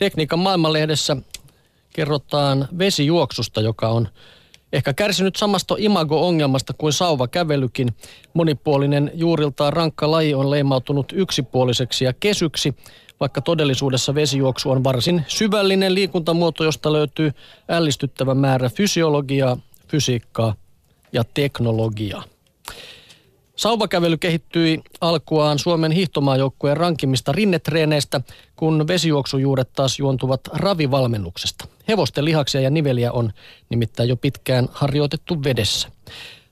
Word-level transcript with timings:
Tekniikan 0.00 0.38
maailmanlehdessä 0.38 1.16
kerrotaan 1.92 2.68
vesijuoksusta, 2.78 3.60
joka 3.60 3.88
on 3.88 4.08
ehkä 4.72 4.92
kärsinyt 4.92 5.36
samasta 5.36 5.74
imago-ongelmasta 5.78 6.72
kuin 6.78 6.92
sauvakävelykin. 6.92 7.88
Monipuolinen 8.34 9.10
juuriltaan 9.14 9.72
rankka 9.72 10.10
laji 10.10 10.34
on 10.34 10.50
leimautunut 10.50 11.12
yksipuoliseksi 11.16 12.04
ja 12.04 12.12
kesyksi, 12.12 12.74
vaikka 13.20 13.40
todellisuudessa 13.40 14.14
vesijuoksu 14.14 14.70
on 14.70 14.84
varsin 14.84 15.24
syvällinen 15.28 15.94
liikuntamuoto, 15.94 16.64
josta 16.64 16.92
löytyy 16.92 17.32
ällistyttävä 17.68 18.34
määrä 18.34 18.68
fysiologiaa, 18.68 19.56
fysiikkaa 19.88 20.54
ja 21.12 21.24
teknologiaa. 21.34 22.24
Sauvakävely 23.60 24.16
kehittyi 24.16 24.80
alkuaan 25.00 25.58
Suomen 25.58 25.92
hiihtomaajoukkueen 25.92 26.76
rankimista 26.76 27.32
rinnetreeneistä, 27.32 28.20
kun 28.56 28.88
vesijuoksujuuret 28.88 29.72
taas 29.72 29.98
juontuvat 29.98 30.40
ravivalmennuksesta. 30.52 31.64
Hevosten 31.88 32.24
lihaksia 32.24 32.60
ja 32.60 32.70
niveliä 32.70 33.12
on 33.12 33.32
nimittäin 33.68 34.08
jo 34.08 34.16
pitkään 34.16 34.68
harjoitettu 34.72 35.44
vedessä. 35.44 35.88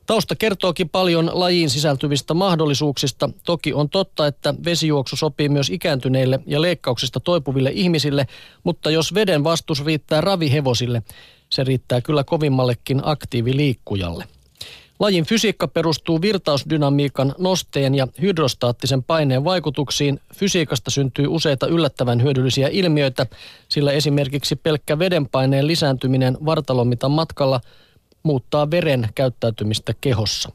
Tausta 0.07 0.37
kertookin 0.37 0.89
paljon 0.89 1.31
lajiin 1.33 1.71
sisältyvistä 1.71 2.35
mahdollisuuksista. 2.35 3.31
Toki 3.45 3.73
on 3.73 3.89
totta, 3.91 4.27
että 4.27 4.55
vesijuoksu 4.65 5.17
sopii 5.17 5.49
myös 5.49 5.71
ikääntyneille 5.71 6.41
ja 6.47 6.63
leikkauksista 6.63 7.21
toipuville 7.21 7.71
ihmisille, 7.75 8.27
mutta 8.65 8.91
jos 8.91 9.15
veden 9.15 9.45
vastus 9.45 9.85
riittää 9.85 10.21
ravihevosille, 10.21 11.03
se 11.51 11.65
riittää 11.65 12.01
kyllä 12.01 12.25
kovimmallekin 12.25 13.01
aktiiviliikkujalle. 13.05 14.25
Lajin 14.99 15.25
fysiikka 15.25 15.69
perustuu 15.69 16.23
virtausdynamiikan, 16.23 17.35
nosteen 17.39 17.95
ja 17.95 18.09
hydrostaattisen 18.23 19.03
paineen 19.03 19.45
vaikutuksiin. 19.45 20.21
Fysiikasta 20.35 20.91
syntyy 20.91 21.27
useita 21.27 21.67
yllättävän 21.67 22.23
hyödyllisiä 22.23 22.69
ilmiöitä, 22.69 23.27
sillä 23.69 23.93
esimerkiksi 23.93 24.57
pelkkä 24.57 24.99
vedenpaineen 24.99 25.67
lisääntyminen 25.67 26.39
vartalomitan 26.45 27.11
matkalla 27.11 27.61
muuttaa 28.23 28.71
veren 28.71 29.09
käyttäytymistä 29.15 29.95
kehossa. 30.01 30.53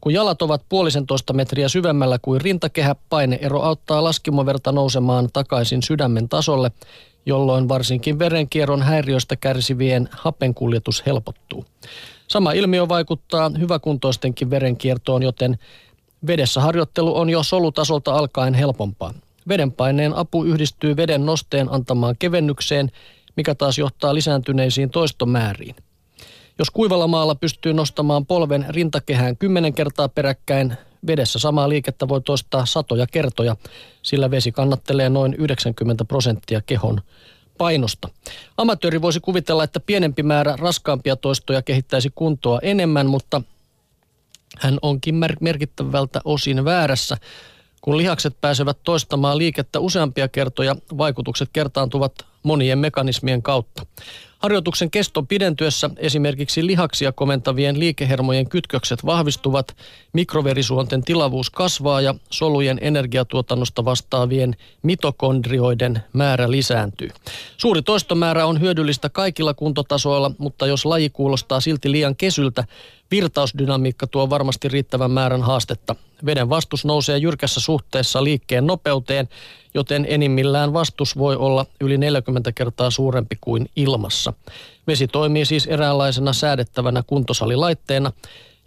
Kun 0.00 0.12
jalat 0.12 0.42
ovat 0.42 0.62
puolisentoista 0.68 1.32
metriä 1.32 1.68
syvemmällä 1.68 2.18
kuin 2.22 2.40
rintakehä, 2.40 2.96
paineero 3.08 3.62
auttaa 3.62 4.04
laskimoverta 4.04 4.72
nousemaan 4.72 5.28
takaisin 5.32 5.82
sydämen 5.82 6.28
tasolle, 6.28 6.70
jolloin 7.26 7.68
varsinkin 7.68 8.18
verenkierron 8.18 8.82
häiriöistä 8.82 9.36
kärsivien 9.36 10.08
hapenkuljetus 10.12 11.06
helpottuu. 11.06 11.64
Sama 12.28 12.52
ilmiö 12.52 12.88
vaikuttaa 12.88 13.50
hyväkuntoistenkin 13.58 14.50
verenkiertoon, 14.50 15.22
joten 15.22 15.58
vedessä 16.26 16.60
harjoittelu 16.60 17.16
on 17.16 17.30
jo 17.30 17.42
solutasolta 17.42 18.14
alkaen 18.14 18.54
helpompaa. 18.54 19.14
Vedenpaineen 19.48 20.16
apu 20.16 20.44
yhdistyy 20.44 20.96
veden 20.96 21.26
nosteen 21.26 21.72
antamaan 21.72 22.16
kevennykseen, 22.18 22.90
mikä 23.36 23.54
taas 23.54 23.78
johtaa 23.78 24.14
lisääntyneisiin 24.14 24.90
toistomääriin. 24.90 25.74
Jos 26.58 26.70
kuivalla 26.70 27.06
maalla 27.06 27.34
pystyy 27.34 27.72
nostamaan 27.72 28.26
polven 28.26 28.66
rintakehään 28.68 29.36
kymmenen 29.36 29.74
kertaa 29.74 30.08
peräkkäin, 30.08 30.76
vedessä 31.06 31.38
samaa 31.38 31.68
liikettä 31.68 32.08
voi 32.08 32.20
toistaa 32.20 32.66
satoja 32.66 33.06
kertoja, 33.06 33.56
sillä 34.02 34.30
vesi 34.30 34.52
kannattelee 34.52 35.08
noin 35.08 35.34
90 35.34 36.04
prosenttia 36.04 36.60
kehon 36.66 37.00
painosta. 37.58 38.08
Amatööri 38.56 39.02
voisi 39.02 39.20
kuvitella, 39.20 39.64
että 39.64 39.80
pienempi 39.80 40.22
määrä 40.22 40.56
raskaampia 40.56 41.16
toistoja 41.16 41.62
kehittäisi 41.62 42.12
kuntoa 42.14 42.58
enemmän, 42.62 43.06
mutta 43.06 43.42
hän 44.58 44.78
onkin 44.82 45.14
merkittävältä 45.40 46.20
osin 46.24 46.64
väärässä. 46.64 47.16
Kun 47.80 47.96
lihakset 47.96 48.40
pääsevät 48.40 48.78
toistamaan 48.84 49.38
liikettä 49.38 49.80
useampia 49.80 50.28
kertoja, 50.28 50.76
vaikutukset 50.98 51.48
kertaantuvat 51.52 52.12
monien 52.42 52.78
mekanismien 52.78 53.42
kautta. 53.42 53.86
Harjoituksen 54.38 54.90
keston 54.90 55.26
pidentyessä 55.26 55.90
esimerkiksi 55.96 56.66
lihaksia 56.66 57.12
komentavien 57.12 57.80
liikehermojen 57.80 58.48
kytkökset 58.48 59.06
vahvistuvat, 59.06 59.76
mikroverisuonten 60.12 61.02
tilavuus 61.02 61.50
kasvaa 61.50 62.00
ja 62.00 62.14
solujen 62.30 62.78
energiatuotannosta 62.80 63.84
vastaavien 63.84 64.56
mitokondrioiden 64.82 66.02
määrä 66.12 66.50
lisääntyy. 66.50 67.08
Suuri 67.56 67.82
toistomäärä 67.82 68.46
on 68.46 68.60
hyödyllistä 68.60 69.08
kaikilla 69.08 69.54
kuntotasoilla, 69.54 70.30
mutta 70.38 70.66
jos 70.66 70.84
laji 70.84 71.10
kuulostaa 71.10 71.60
silti 71.60 71.90
liian 71.90 72.16
kesyltä, 72.16 72.64
virtausdynamiikka 73.10 74.06
tuo 74.06 74.30
varmasti 74.30 74.68
riittävän 74.68 75.10
määrän 75.10 75.42
haastetta. 75.42 75.96
Veden 76.26 76.48
vastus 76.48 76.84
nousee 76.84 77.18
jyrkässä 77.18 77.60
suhteessa 77.60 78.24
liikkeen 78.24 78.66
nopeuteen, 78.66 79.28
joten 79.74 80.06
enimmillään 80.08 80.72
vastus 80.72 81.18
voi 81.18 81.36
olla 81.36 81.66
yli 81.80 81.98
40 81.98 82.52
kertaa 82.52 82.90
suurempi 82.90 83.36
kuin 83.40 83.70
ilmassa. 83.76 84.32
Vesi 84.86 85.08
toimii 85.08 85.44
siis 85.44 85.66
eräänlaisena 85.66 86.32
säädettävänä 86.32 87.02
kuntosalilaitteena, 87.06 88.12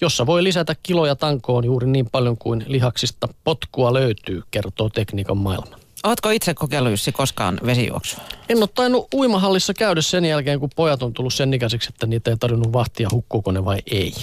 jossa 0.01 0.25
voi 0.25 0.43
lisätä 0.43 0.75
kiloja 0.83 1.15
tankoon 1.15 1.65
juuri 1.65 1.87
niin 1.87 2.09
paljon 2.11 2.37
kuin 2.37 2.65
lihaksista 2.67 3.27
potkua 3.43 3.93
löytyy, 3.93 4.43
kertoo 4.51 4.89
tekniikan 4.89 5.37
maailma. 5.37 5.79
Oletko 6.03 6.29
itse 6.29 6.53
kokeillut 6.53 6.91
Jussi 6.91 7.11
koskaan 7.11 7.59
vesijuoksua? 7.65 8.23
En 8.49 8.57
ole 8.57 8.69
tainnut 8.75 9.07
uimahallissa 9.13 9.73
käydä 9.73 10.01
sen 10.01 10.25
jälkeen, 10.25 10.59
kun 10.59 10.69
pojat 10.75 11.03
on 11.03 11.13
tullut 11.13 11.33
sen 11.33 11.53
ikäiseksi, 11.53 11.89
että 11.93 12.07
niitä 12.07 12.31
ei 12.31 12.37
tarvinnut 12.37 12.73
vahtia, 12.73 13.07
hukkuuko 13.11 13.51
ne 13.51 13.65
vai 13.65 13.79
ei. 13.91 14.13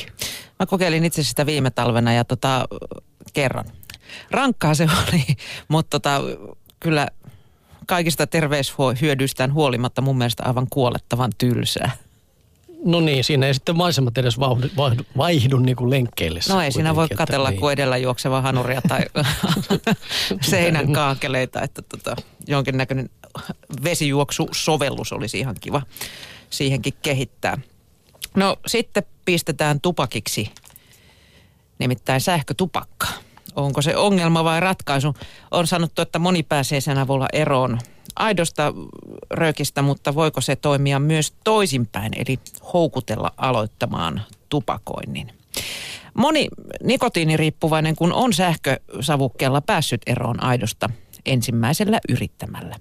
Mä 0.59 0.67
kokeilin 0.67 1.05
itse 1.05 1.23
sitä 1.23 1.47
viime 1.47 1.71
talvena 1.71 2.13
ja 2.13 2.25
tota, 2.25 2.69
kerran. 3.37 3.65
Rankkaa 4.31 4.75
se 4.75 4.85
oli, 5.09 5.25
mutta 5.69 5.91
tota, 5.91 6.21
kyllä 6.81 7.09
kaikista 7.87 8.27
terveyshyödyistään 8.27 9.53
huolimatta 9.53 10.03
mun 10.03 10.19
mielestä 10.19 10.43
aivan 10.47 10.67
kuolettavan 10.71 11.33
tylsää. 11.39 11.91
No 12.85 13.01
niin, 13.01 13.25
siinä 13.25 13.47
ei 13.47 13.55
sitten 13.55 13.77
maisemat 13.77 14.19
edes 14.19 14.39
vaihdu, 14.41 14.69
vaihdu, 14.77 15.03
vaihdu 15.17 15.59
niin 15.59 15.77
kuin 15.77 15.91
lenkkeille. 15.91 16.41
No 16.49 16.61
ei 16.61 16.73
siinä 16.73 16.97
voi 16.97 17.09
katella 17.09 17.51
niin. 17.51 17.61
kuin 17.61 17.73
edellä 17.73 17.97
juokseva 17.97 18.41
hanuria 18.41 18.83
tai 18.89 19.01
seinän 20.51 20.93
kaakeleita, 20.93 21.63
että 21.63 21.83
tota, 21.83 22.17
jonkinnäköinen 22.47 23.11
vesijuoksusovellus 23.85 25.13
olisi 25.13 25.39
ihan 25.39 25.57
kiva 25.61 25.83
siihenkin 26.51 26.95
kehittää. 27.03 27.59
No 28.35 28.57
sitten 28.67 29.03
pistetään 29.25 29.81
tupakiksi, 29.81 30.51
nimittäin 31.79 32.21
sähkötupakka. 32.21 33.26
Onko 33.56 33.83
se 33.83 33.97
ongelma 33.97 34.44
vai 34.44 34.61
ratkaisu? 34.61 35.15
On 35.50 35.67
sanottu, 35.67 36.03
että 36.03 36.19
moni 36.19 36.43
pääsee 36.43 36.81
sen 36.81 36.99
avulla 36.99 37.27
eroon 37.33 37.78
aidosta 38.17 38.72
röökistä, 39.31 39.83
mutta 39.83 40.15
voiko 40.15 40.41
se 40.41 40.56
toimia 40.56 40.99
myös 40.99 41.34
toisinpäin, 41.44 42.12
eli 42.16 42.39
houkutella 42.72 43.33
aloittamaan 43.37 44.22
tupakoinnin? 44.49 45.33
Moni 46.15 46.49
nikotiiniriippuvainen, 46.83 47.97
kun 47.97 48.12
on 48.12 48.33
sähkösavukkeella 48.33 49.61
päässyt 49.61 50.00
eroon 50.06 50.43
aidosta 50.43 50.91
ensimmäisellä 51.27 52.00
yrittämällä. 52.09 52.77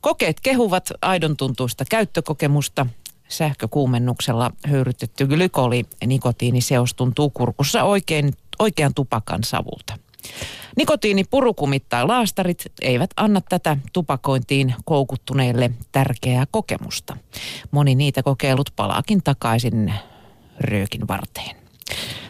Kokeet 0.00 0.40
kehuvat 0.40 0.92
aidon 1.02 1.36
tuntuista 1.36 1.84
käyttökokemusta. 1.90 2.86
Sähkökuumennuksella 3.28 4.50
höyrytetty 4.66 5.26
glykoli 5.26 5.84
nikotiiniseos 6.06 6.94
tuntuu 6.94 7.30
kurkussa 7.30 7.82
oikein, 7.82 8.32
oikean 8.58 8.94
tupakan 8.94 9.44
savulta. 9.44 10.01
Nikotiinipurukumit 10.76 11.84
tai 11.88 12.06
laastarit 12.06 12.64
eivät 12.82 13.10
anna 13.16 13.40
tätä 13.48 13.76
tupakointiin 13.92 14.74
koukuttuneille 14.84 15.70
tärkeää 15.92 16.46
kokemusta. 16.50 17.16
Moni 17.70 17.94
niitä 17.94 18.22
kokeilut 18.22 18.72
palaakin 18.76 19.22
takaisin 19.22 19.94
röökin 20.60 21.08
varteen. 21.08 21.56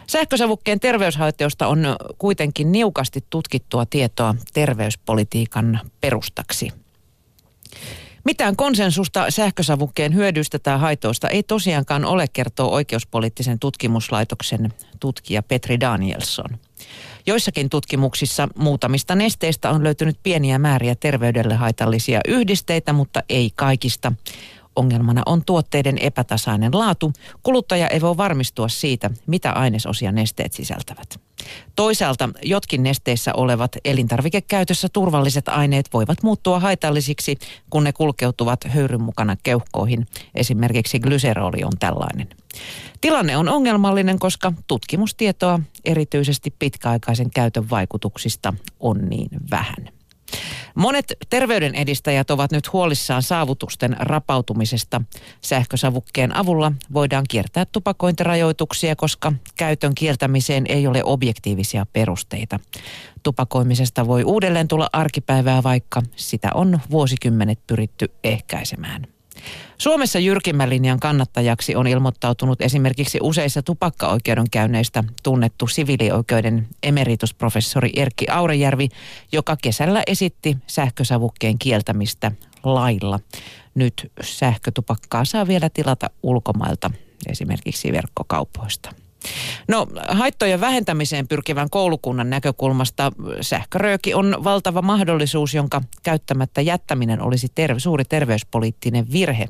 Sähkösavukkeen 0.07 0.79
terveyshaitteosta 0.79 1.67
on 1.67 1.95
kuitenkin 2.17 2.71
niukasti 2.71 3.25
tutkittua 3.29 3.85
tietoa 3.85 4.35
terveyspolitiikan 4.53 5.79
perustaksi. 6.01 6.69
Mitään 8.25 8.55
konsensusta 8.55 9.31
sähkösavukkeen 9.31 10.13
hyödystä 10.13 10.59
tai 10.59 10.79
haitoista 10.79 11.29
ei 11.29 11.43
tosiaankaan 11.43 12.05
ole, 12.05 12.25
kertoo 12.33 12.71
oikeuspoliittisen 12.71 13.59
tutkimuslaitoksen 13.59 14.73
tutkija 14.99 15.43
Petri 15.43 15.79
Danielson. 15.79 16.49
Joissakin 17.25 17.69
tutkimuksissa 17.69 18.47
muutamista 18.55 19.15
nesteistä 19.15 19.69
on 19.69 19.83
löytynyt 19.83 20.17
pieniä 20.23 20.59
määriä 20.59 20.95
terveydelle 20.95 21.55
haitallisia 21.55 22.21
yhdisteitä, 22.27 22.93
mutta 22.93 23.23
ei 23.29 23.51
kaikista. 23.55 24.11
Ongelmana 24.75 25.21
on 25.25 25.45
tuotteiden 25.45 25.97
epätasainen 25.97 26.77
laatu. 26.77 27.13
Kuluttaja 27.43 27.87
ei 27.87 28.01
voi 28.01 28.17
varmistua 28.17 28.67
siitä, 28.67 29.09
mitä 29.27 29.51
ainesosia 29.51 30.11
nesteet 30.11 30.53
sisältävät. 30.53 31.19
Toisaalta 31.75 32.29
jotkin 32.43 32.83
nesteissä 32.83 33.33
olevat 33.33 33.71
elintarvikekäytössä 33.85 34.87
turvalliset 34.93 35.49
aineet 35.49 35.89
voivat 35.93 36.23
muuttua 36.23 36.59
haitallisiksi, 36.59 37.37
kun 37.69 37.83
ne 37.83 37.93
kulkeutuvat 37.93 38.59
höyryn 38.67 39.01
mukana 39.01 39.37
keuhkoihin. 39.43 40.07
Esimerkiksi 40.35 40.99
glyseroli 40.99 41.63
on 41.63 41.73
tällainen. 41.79 42.27
Tilanne 43.01 43.37
on 43.37 43.49
ongelmallinen, 43.49 44.19
koska 44.19 44.53
tutkimustietoa 44.67 45.59
erityisesti 45.85 46.53
pitkäaikaisen 46.59 47.29
käytön 47.29 47.69
vaikutuksista 47.69 48.53
on 48.79 49.09
niin 49.09 49.29
vähän. 49.51 49.89
Monet 50.75 51.05
terveyden 51.29 51.75
edistäjät 51.75 52.31
ovat 52.31 52.51
nyt 52.51 52.73
huolissaan 52.73 53.23
saavutusten 53.23 53.95
rapautumisesta. 53.99 55.01
Sähkösavukkeen 55.41 56.35
avulla 56.35 56.71
voidaan 56.93 57.25
kiertää 57.29 57.65
tupakointirajoituksia, 57.65 58.95
koska 58.95 59.33
käytön 59.55 59.95
kieltämiseen 59.95 60.65
ei 60.69 60.87
ole 60.87 61.03
objektiivisia 61.03 61.85
perusteita. 61.93 62.59
Tupakoimisesta 63.23 64.07
voi 64.07 64.23
uudelleen 64.23 64.67
tulla 64.67 64.89
arkipäivää, 64.93 65.63
vaikka 65.63 66.01
sitä 66.15 66.49
on 66.53 66.79
vuosikymmenet 66.91 67.59
pyritty 67.67 68.11
ehkäisemään. 68.23 69.07
Suomessa 69.77 70.19
jyrkimmän 70.19 70.69
linjan 70.69 70.99
kannattajaksi 70.99 71.75
on 71.75 71.87
ilmoittautunut 71.87 72.61
esimerkiksi 72.61 73.19
useissa 73.21 73.61
tupakkaoikeudenkäynneistä 73.61 75.03
tunnettu 75.23 75.67
siviilioikeuden 75.67 76.67
emeritusprofessori 76.83 77.89
Erkki 77.95 78.25
Aurejärvi, 78.29 78.89
joka 79.31 79.57
kesällä 79.61 80.03
esitti 80.07 80.57
sähkösavukkeen 80.67 81.59
kieltämistä 81.59 82.31
lailla. 82.63 83.19
Nyt 83.75 84.11
sähkötupakkaa 84.21 85.25
saa 85.25 85.47
vielä 85.47 85.69
tilata 85.69 86.09
ulkomailta, 86.23 86.91
esimerkiksi 87.27 87.91
verkkokaupoista. 87.91 88.89
No 89.67 89.87
haittojen 90.07 90.61
vähentämiseen 90.61 91.27
pyrkivän 91.27 91.69
koulukunnan 91.69 92.29
näkökulmasta 92.29 93.11
sähkörööki 93.41 94.13
on 94.13 94.37
valtava 94.43 94.81
mahdollisuus, 94.81 95.53
jonka 95.53 95.81
käyttämättä 96.03 96.61
jättäminen 96.61 97.21
olisi 97.21 97.47
terve, 97.55 97.79
suuri 97.79 98.05
terveyspoliittinen 98.05 99.11
virhe. 99.11 99.49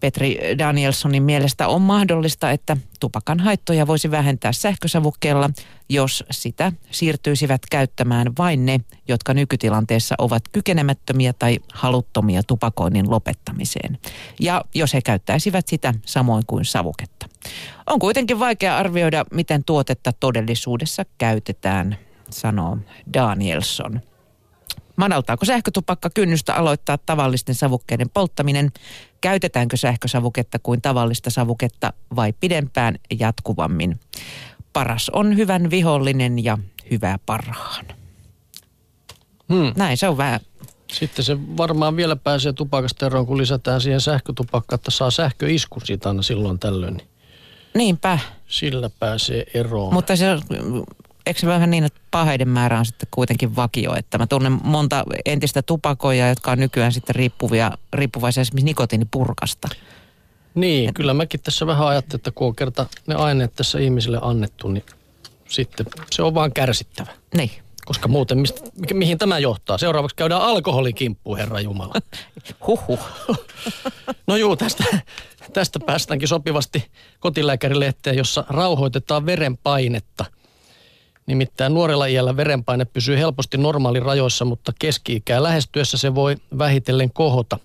Petri 0.00 0.38
Danielsonin 0.58 1.22
mielestä 1.22 1.68
on 1.68 1.82
mahdollista, 1.82 2.50
että 2.50 2.76
tupakan 3.00 3.40
haittoja 3.40 3.86
voisi 3.86 4.10
vähentää 4.10 4.52
sähkösavukkeella, 4.52 5.50
jos 5.88 6.24
sitä 6.30 6.72
siirtyisivät 6.90 7.60
käyttämään 7.70 8.32
vain 8.38 8.66
ne, 8.66 8.80
jotka 9.08 9.34
nykytilanteessa 9.34 10.14
ovat 10.18 10.42
kykenemättömiä 10.52 11.32
tai 11.32 11.58
haluttomia 11.72 12.42
tupakoinnin 12.42 13.10
lopettamiseen. 13.10 13.98
Ja 14.40 14.64
jos 14.74 14.94
he 14.94 15.02
käyttäisivät 15.02 15.68
sitä 15.68 15.94
samoin 16.06 16.42
kuin 16.46 16.64
savuketta. 16.64 17.17
On 17.86 17.98
kuitenkin 17.98 18.38
vaikea 18.38 18.76
arvioida, 18.76 19.24
miten 19.32 19.64
tuotetta 19.64 20.12
todellisuudessa 20.12 21.04
käytetään, 21.18 21.98
sanoo 22.30 22.78
Danielson. 23.14 24.00
Madaltaako 24.96 25.44
sähkötupakka 25.44 26.10
kynnystä 26.10 26.54
aloittaa 26.54 26.98
tavallisten 26.98 27.54
savukkeiden 27.54 28.10
polttaminen? 28.10 28.72
Käytetäänkö 29.20 29.76
sähkösavuketta 29.76 30.58
kuin 30.58 30.82
tavallista 30.82 31.30
savuketta 31.30 31.92
vai 32.16 32.32
pidempään 32.32 32.98
jatkuvammin? 33.18 34.00
Paras 34.72 35.10
on 35.10 35.36
hyvän 35.36 35.70
vihollinen 35.70 36.44
ja 36.44 36.58
hyvä 36.90 37.18
parhaan. 37.26 37.84
Hmm. 39.52 39.72
Näin 39.76 39.96
se 39.96 40.08
on 40.08 40.16
vähän. 40.16 40.40
Sitten 40.92 41.24
se 41.24 41.38
varmaan 41.56 41.96
vielä 41.96 42.16
pääsee 42.16 42.52
tupakasta 42.52 43.06
eroon, 43.06 43.26
kun 43.26 43.38
lisätään 43.38 43.80
siihen 43.80 44.00
sähkötupakka, 44.00 44.74
että 44.74 44.90
saa 44.90 45.10
sähköiskun 45.10 45.82
siitä 45.84 46.08
aina 46.08 46.22
silloin 46.22 46.58
tällöin. 46.58 47.02
Niinpä. 47.74 48.18
Sillä 48.46 48.90
pääsee 48.98 49.44
eroon. 49.54 49.94
Mutta 49.94 50.16
se 50.16 50.26
eikö 51.26 51.40
se 51.40 51.46
vähän 51.46 51.70
niin, 51.70 51.84
että 51.84 52.00
paheiden 52.10 52.48
määrä 52.48 52.78
on 52.78 52.86
sitten 52.86 53.08
kuitenkin 53.10 53.56
vakio, 53.56 53.94
että 53.94 54.18
mä 54.18 54.26
tunnen 54.26 54.58
monta 54.64 55.04
entistä 55.24 55.62
tupakoja, 55.62 56.28
jotka 56.28 56.50
on 56.50 56.58
nykyään 56.58 56.92
sitten 56.92 57.14
riippuvia, 57.14 57.72
riippuvaisia 57.92 58.40
esimerkiksi 58.40 58.64
nikotiinipurkasta. 58.64 59.68
Niin, 60.54 60.88
Et... 60.88 60.94
kyllä 60.94 61.14
mäkin 61.14 61.40
tässä 61.40 61.66
vähän 61.66 61.86
ajattelin, 61.86 62.20
että 62.20 62.30
kun 62.30 62.46
on 62.46 62.56
kerta 62.56 62.86
ne 63.06 63.14
aineet 63.14 63.54
tässä 63.56 63.78
ihmisille 63.78 64.18
annettu, 64.22 64.68
niin 64.68 64.84
sitten 65.48 65.86
se 66.10 66.22
on 66.22 66.34
vaan 66.34 66.52
kärsittävä. 66.52 67.10
Niin. 67.36 67.50
Koska 67.88 68.08
muuten, 68.08 68.38
mistä, 68.38 68.60
mihin 68.94 69.18
tämä 69.18 69.38
johtaa? 69.38 69.78
Seuraavaksi 69.78 70.16
käydään 70.16 70.42
alkoholikimppuun, 70.42 71.38
Herra 71.38 71.60
Jumala. 71.60 71.94
Huhhuh. 72.66 73.00
no 74.26 74.36
juu, 74.36 74.56
tästä, 74.56 74.84
tästä 75.52 75.80
päästäänkin 75.86 76.28
sopivasti 76.28 76.84
kotilääkärilehteen, 77.20 78.16
jossa 78.16 78.44
rauhoitetaan 78.48 79.26
verenpainetta– 79.26 80.24
Nimittäin 81.28 81.74
nuorella 81.74 82.06
iällä 82.06 82.36
verenpaine 82.36 82.84
pysyy 82.84 83.18
helposti 83.18 83.58
normaalirajoissa, 83.58 84.44
mutta 84.44 84.72
keski-ikää 84.78 85.42
lähestyessä 85.42 85.98
se 85.98 86.14
voi 86.14 86.36
vähitellen 86.58 87.12
kohota. 87.12 87.58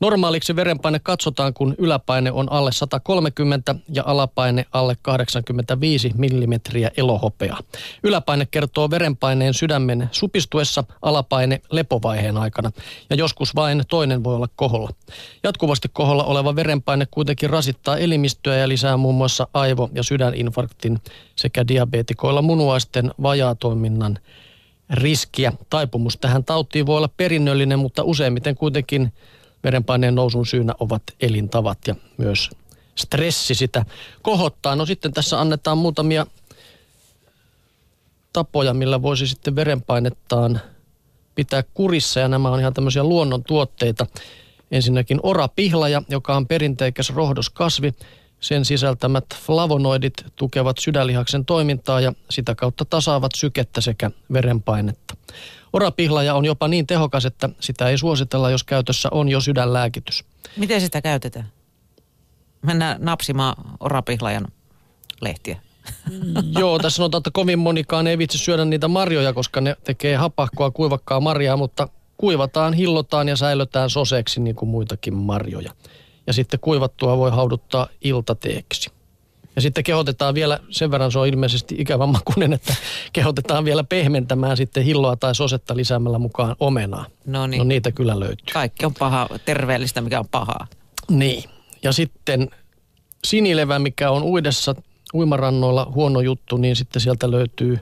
Normaaliksi 0.00 0.56
verenpaine 0.56 0.98
katsotaan, 0.98 1.54
kun 1.54 1.74
yläpaine 1.78 2.32
on 2.32 2.52
alle 2.52 2.72
130 2.72 3.74
ja 3.92 4.02
alapaine 4.06 4.64
alle 4.72 4.96
85 5.02 6.12
mm 6.16 6.52
elohopea. 6.96 7.56
Yläpaine 8.02 8.46
kertoo 8.50 8.90
verenpaineen 8.90 9.54
sydämen 9.54 10.08
supistuessa, 10.12 10.84
alapaine 11.02 11.60
lepovaiheen 11.70 12.36
aikana 12.36 12.70
ja 13.10 13.16
joskus 13.16 13.54
vain 13.54 13.82
toinen 13.88 14.24
voi 14.24 14.34
olla 14.34 14.48
koholla. 14.56 14.90
Jatkuvasti 15.42 15.88
koholla 15.92 16.24
oleva 16.24 16.56
verenpaine 16.56 17.06
kuitenkin 17.10 17.50
rasittaa 17.50 17.96
elimistöä 17.96 18.56
ja 18.56 18.68
lisää 18.68 18.96
muun 18.96 19.14
muassa 19.14 19.46
aivo- 19.54 19.90
ja 19.94 20.02
sydäninfarktin 20.02 20.98
sekä 21.36 21.68
diabetikoilla 21.68 22.42
munuaisten 22.42 23.10
vajaatoiminnan 23.22 24.18
riskiä. 24.90 25.52
Taipumus 25.70 26.16
tähän 26.16 26.44
tautiin 26.44 26.86
voi 26.86 26.96
olla 26.96 27.10
perinnöllinen, 27.16 27.78
mutta 27.78 28.02
useimmiten 28.04 28.56
kuitenkin 28.56 29.12
verenpaineen 29.64 30.14
nousun 30.14 30.46
syynä 30.46 30.74
ovat 30.80 31.02
elintavat 31.20 31.78
ja 31.86 31.94
myös 32.16 32.50
stressi 32.94 33.54
sitä 33.54 33.84
kohottaa. 34.22 34.76
No 34.76 34.86
sitten 34.86 35.12
tässä 35.12 35.40
annetaan 35.40 35.78
muutamia 35.78 36.26
tapoja, 38.32 38.74
millä 38.74 39.02
voisi 39.02 39.26
sitten 39.26 39.56
verenpainettaan 39.56 40.60
pitää 41.34 41.62
kurissa 41.74 42.20
ja 42.20 42.28
nämä 42.28 42.50
on 42.50 42.60
ihan 42.60 42.74
tämmöisiä 42.74 43.04
luonnontuotteita. 43.04 44.06
Ensinnäkin 44.70 45.20
orapihlaja, 45.22 46.02
joka 46.08 46.36
on 46.36 46.46
perinteikäs 46.46 47.10
rohdoskasvi. 47.10 47.94
Sen 48.40 48.64
sisältämät 48.64 49.24
flavonoidit 49.34 50.12
tukevat 50.36 50.78
sydänlihaksen 50.78 51.44
toimintaa 51.44 52.00
ja 52.00 52.12
sitä 52.30 52.54
kautta 52.54 52.84
tasaavat 52.84 53.32
sykettä 53.36 53.80
sekä 53.80 54.10
verenpainetta. 54.32 55.16
Orapihlaja 55.72 56.34
on 56.34 56.44
jopa 56.44 56.68
niin 56.68 56.86
tehokas, 56.86 57.26
että 57.26 57.48
sitä 57.60 57.88
ei 57.88 57.98
suositella, 57.98 58.50
jos 58.50 58.64
käytössä 58.64 59.08
on 59.12 59.28
jo 59.28 59.40
sydänlääkitys. 59.40 60.24
Miten 60.56 60.80
sitä 60.80 61.02
käytetään? 61.02 61.52
Mennään 62.62 62.96
napsimaan 63.00 63.56
orapihlajan 63.80 64.48
lehtiä. 65.20 65.60
Joo, 66.58 66.78
tässä 66.78 66.96
sanotaan, 66.96 67.20
että 67.20 67.30
kovin 67.32 67.58
monikaan 67.58 68.06
ei 68.06 68.18
vitsi 68.18 68.38
syödä 68.38 68.64
niitä 68.64 68.88
marjoja, 68.88 69.32
koska 69.32 69.60
ne 69.60 69.76
tekee 69.84 70.16
hapahkoa 70.16 70.70
kuivakkaa 70.70 71.20
marjaa, 71.20 71.56
mutta 71.56 71.88
kuivataan, 72.16 72.74
hillotaan 72.74 73.28
ja 73.28 73.36
säilötään 73.36 73.90
soseksi 73.90 74.40
niin 74.40 74.56
kuin 74.56 74.68
muitakin 74.68 75.14
marjoja. 75.14 75.72
Ja 76.30 76.34
sitten 76.34 76.60
kuivattua 76.60 77.16
voi 77.16 77.30
hauduttaa 77.30 77.86
iltateeksi. 78.00 78.90
Ja 79.56 79.62
sitten 79.62 79.84
kehotetaan 79.84 80.34
vielä, 80.34 80.60
sen 80.70 80.90
verran 80.90 81.12
se 81.12 81.18
on 81.18 81.26
ilmeisesti 81.26 81.74
ikävän 81.78 82.08
että 82.54 82.74
kehotetaan 83.12 83.64
vielä 83.64 83.84
pehmentämään 83.84 84.56
sitten 84.56 84.84
hilloa 84.84 85.16
tai 85.16 85.34
sosetta 85.34 85.76
lisäämällä 85.76 86.18
mukaan 86.18 86.56
omenaa. 86.60 87.04
No 87.26 87.46
niin. 87.46 87.58
No 87.58 87.64
niitä 87.64 87.92
kyllä 87.92 88.20
löytyy. 88.20 88.52
Kaikki 88.52 88.86
on 88.86 88.94
paha, 88.94 89.28
terveellistä, 89.44 90.00
mikä 90.00 90.18
on 90.20 90.28
pahaa. 90.30 90.66
Niin. 91.08 91.44
Ja 91.82 91.92
sitten 91.92 92.50
sinilevä, 93.24 93.78
mikä 93.78 94.10
on 94.10 94.22
uidessa 94.22 94.74
uimarannoilla 95.14 95.92
huono 95.94 96.20
juttu, 96.20 96.56
niin 96.56 96.76
sitten 96.76 97.02
sieltä 97.02 97.30
löytyy 97.30 97.78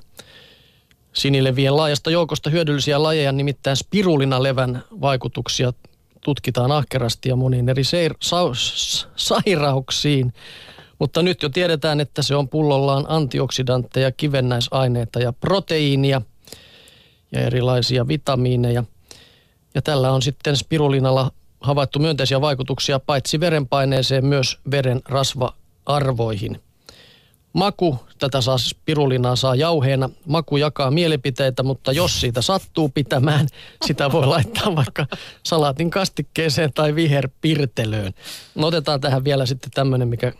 sinilevien 1.12 1.76
laajasta 1.76 2.10
joukosta 2.10 2.50
hyödyllisiä 2.50 3.02
lajeja, 3.02 3.32
nimittäin 3.32 3.76
spirulinalevän 3.76 4.84
vaikutuksia 5.00 5.72
tutkitaan 6.20 6.72
ahkerasti 6.72 7.28
ja 7.28 7.36
moniin 7.36 7.68
eri 7.68 7.82
seir- 7.82 8.16
sa- 8.20 9.06
sairauksiin. 9.16 10.32
Mutta 10.98 11.22
nyt 11.22 11.42
jo 11.42 11.48
tiedetään, 11.48 12.00
että 12.00 12.22
se 12.22 12.36
on 12.36 12.48
pullollaan 12.48 13.04
antioksidantteja, 13.08 14.12
kivennäisaineita 14.12 15.18
ja 15.18 15.32
proteiinia 15.32 16.22
ja 17.32 17.40
erilaisia 17.40 18.08
vitamiineja. 18.08 18.84
Ja 19.74 19.82
tällä 19.82 20.12
on 20.12 20.22
sitten 20.22 20.56
spirulinalla 20.56 21.30
havaittu 21.60 21.98
myönteisiä 21.98 22.40
vaikutuksia 22.40 23.00
paitsi 23.00 23.40
verenpaineeseen 23.40 24.24
myös 24.24 24.58
veren 24.70 25.02
rasva-arvoihin. 25.04 26.60
Maku, 27.58 27.98
tätä 28.18 28.40
saa 28.40 28.58
spirulinaa 28.58 29.36
saa 29.36 29.54
jauheena. 29.54 30.10
Maku 30.26 30.56
jakaa 30.56 30.90
mielipiteitä, 30.90 31.62
mutta 31.62 31.92
jos 31.92 32.20
siitä 32.20 32.42
sattuu 32.42 32.88
pitämään, 32.88 33.46
sitä 33.86 34.12
voi 34.12 34.26
laittaa 34.26 34.76
vaikka 34.76 35.06
salaatin 35.42 35.90
kastikkeeseen 35.90 36.72
tai 36.72 36.94
viherpirtelöön. 36.94 38.12
No 38.54 38.66
otetaan 38.66 39.00
tähän 39.00 39.24
vielä 39.24 39.46
sitten 39.46 39.70
tämmöinen, 39.70 40.08
mikä 40.08 40.32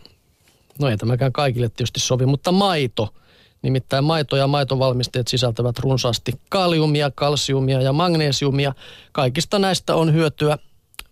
No 0.79 0.89
ei 0.89 0.97
tämäkään 0.97 1.33
kaikille 1.33 1.69
tietysti 1.69 1.99
sovi, 1.99 2.25
mutta 2.25 2.51
maito. 2.51 3.13
Nimittäin 3.61 4.03
maito 4.03 4.35
ja 4.35 4.47
maitovalmisteet 4.47 5.27
sisältävät 5.27 5.79
runsaasti 5.79 6.31
kaliumia, 6.49 7.11
kalsiumia 7.15 7.81
ja 7.81 7.93
magnesiumia. 7.93 8.73
Kaikista 9.11 9.59
näistä 9.59 9.95
on 9.95 10.13
hyötyä 10.13 10.57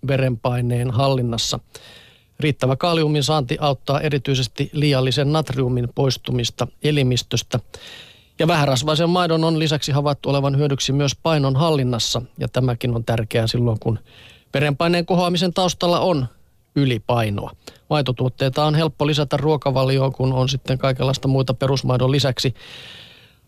verenpaineen 0.08 0.92
hallinnassa. 0.92 1.60
Riittävä 2.40 2.76
kaliumin 2.76 3.24
saanti 3.24 3.58
auttaa 3.60 4.02
erityisesti 4.02 4.70
liiallisen 4.74 5.32
natriumin 5.32 5.90
poistumista 5.96 6.68
elimistöstä. 6.84 7.60
Ja 8.40 8.48
vähärasvaisen 8.48 9.10
maidon 9.10 9.44
on 9.44 9.60
lisäksi 9.60 9.92
havaittu 9.92 10.30
olevan 10.30 10.58
hyödyksi 10.58 10.92
myös 10.92 11.16
painon 11.24 11.56
hallinnassa, 11.56 12.22
ja 12.38 12.48
tämäkin 12.48 12.96
on 12.96 13.04
tärkeää 13.04 13.48
silloin, 13.48 13.80
kun 13.80 14.00
verenpaineen 14.54 15.06
kohoamisen 15.06 15.54
taustalla 15.54 16.00
on 16.00 16.28
ylipainoa. 16.76 17.52
Maitotuotteita 17.90 18.66
on 18.66 18.76
helppo 18.76 19.08
lisätä 19.08 19.38
ruokavalioon, 19.38 20.14
kun 20.14 20.34
on 20.34 20.50
sitten 20.50 20.78
kaikenlaista 20.78 21.28
muita 21.28 21.54
perusmaidon 21.54 22.12
lisäksi 22.12 22.54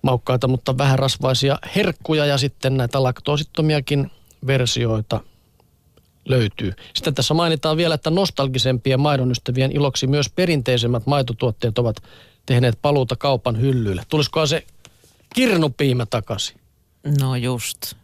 maukkaita, 0.01 0.47
mutta 0.47 0.77
vähän 0.77 0.99
rasvaisia 0.99 1.59
herkkuja 1.75 2.25
ja 2.25 2.37
sitten 2.37 2.77
näitä 2.77 3.03
laktoosittomiakin 3.03 4.11
versioita 4.47 5.19
löytyy. 6.29 6.73
Sitten 6.93 7.15
tässä 7.15 7.33
mainitaan 7.33 7.77
vielä, 7.77 7.95
että 7.95 8.09
nostalgisempien 8.09 8.99
maidonystävien 8.99 9.71
iloksi 9.71 10.07
myös 10.07 10.29
perinteisemmät 10.29 11.05
maitotuotteet 11.05 11.77
ovat 11.77 11.95
tehneet 12.45 12.79
paluuta 12.81 13.15
kaupan 13.15 13.61
hyllyille. 13.61 14.03
Tulisikohan 14.09 14.47
se 14.47 14.65
kirnupiimä 15.35 16.05
takaisin? 16.05 16.59
No 17.21 17.35
just. 17.35 17.99